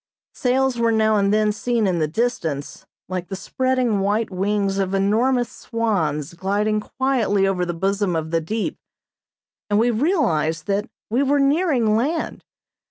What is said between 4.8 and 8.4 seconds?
enormous swans gliding quietly over the bosom of